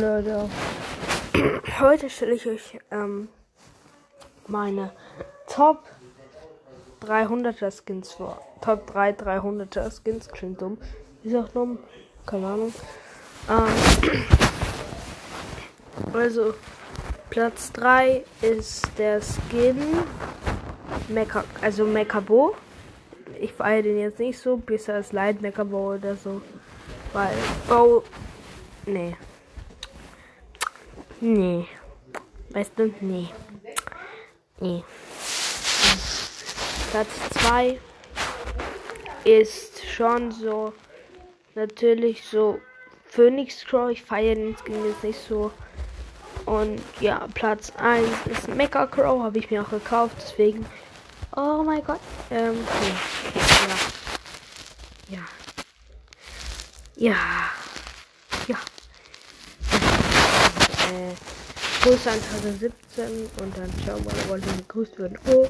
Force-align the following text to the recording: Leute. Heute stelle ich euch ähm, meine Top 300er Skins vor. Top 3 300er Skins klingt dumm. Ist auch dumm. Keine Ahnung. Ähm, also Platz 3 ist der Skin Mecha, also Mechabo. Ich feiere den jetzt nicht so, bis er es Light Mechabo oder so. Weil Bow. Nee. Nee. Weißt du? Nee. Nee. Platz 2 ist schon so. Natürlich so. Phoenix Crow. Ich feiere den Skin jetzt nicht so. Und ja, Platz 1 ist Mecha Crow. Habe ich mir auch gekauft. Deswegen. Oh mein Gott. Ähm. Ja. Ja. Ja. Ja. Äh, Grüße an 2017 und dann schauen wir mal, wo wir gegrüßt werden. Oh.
Leute. 0.00 0.48
Heute 1.78 2.10
stelle 2.10 2.34
ich 2.34 2.46
euch 2.46 2.78
ähm, 2.90 3.28
meine 4.48 4.90
Top 5.46 5.84
300er 7.02 7.70
Skins 7.70 8.12
vor. 8.12 8.40
Top 8.60 8.92
3 8.92 9.10
300er 9.12 9.90
Skins 9.90 10.28
klingt 10.28 10.60
dumm. 10.60 10.78
Ist 11.22 11.36
auch 11.36 11.48
dumm. 11.48 11.78
Keine 12.26 12.46
Ahnung. 12.46 12.74
Ähm, 13.48 14.24
also 16.12 16.54
Platz 17.30 17.70
3 17.72 18.24
ist 18.42 18.88
der 18.98 19.20
Skin 19.20 19.80
Mecha, 21.08 21.44
also 21.60 21.84
Mechabo. 21.84 22.56
Ich 23.40 23.52
feiere 23.52 23.82
den 23.82 23.98
jetzt 23.98 24.18
nicht 24.18 24.38
so, 24.38 24.56
bis 24.56 24.88
er 24.88 24.98
es 24.98 25.12
Light 25.12 25.40
Mechabo 25.40 25.94
oder 25.94 26.16
so. 26.16 26.42
Weil 27.12 27.34
Bow. 27.68 28.02
Nee. 28.86 29.16
Nee. 31.24 31.66
Weißt 32.50 32.72
du? 32.76 32.92
Nee. 33.00 33.30
Nee. 34.60 34.84
Platz 36.90 37.08
2 37.40 37.80
ist 39.24 39.86
schon 39.86 40.30
so. 40.32 40.74
Natürlich 41.54 42.24
so. 42.24 42.60
Phoenix 43.06 43.64
Crow. 43.64 43.88
Ich 43.90 44.02
feiere 44.02 44.34
den 44.34 44.54
Skin 44.54 44.84
jetzt 44.84 45.02
nicht 45.02 45.18
so. 45.18 45.50
Und 46.44 46.82
ja, 47.00 47.26
Platz 47.32 47.72
1 47.78 48.06
ist 48.26 48.48
Mecha 48.48 48.86
Crow. 48.86 49.22
Habe 49.22 49.38
ich 49.38 49.50
mir 49.50 49.62
auch 49.62 49.70
gekauft. 49.70 50.16
Deswegen. 50.18 50.66
Oh 51.34 51.62
mein 51.64 51.82
Gott. 51.84 52.00
Ähm. 52.30 52.58
Ja. 52.68 53.78
Ja. 55.08 55.22
Ja. 56.96 57.12
Ja. 57.12 57.63
Äh, 60.84 61.14
Grüße 61.82 62.10
an 62.10 62.18
2017 62.40 63.30
und 63.42 63.58
dann 63.58 63.70
schauen 63.84 64.04
wir 64.04 64.12
mal, 64.12 64.22
wo 64.28 64.34
wir 64.34 64.56
gegrüßt 64.58 64.98
werden. 64.98 65.18
Oh. 65.26 65.42